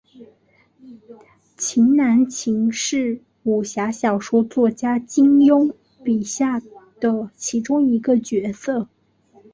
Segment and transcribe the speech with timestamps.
[1.59, 5.71] 秦南琴是武侠小说作家金庸
[6.03, 6.59] 笔下
[6.99, 8.87] 的其中一个角色。